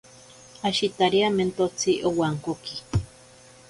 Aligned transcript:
Ashitariamentotsi 0.67 1.91
owankoki. 2.07 2.75